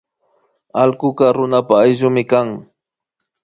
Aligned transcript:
Allkuka 0.81 1.25
runapa 1.35 1.73
ayllumi 1.83 2.23
kan 2.31 2.49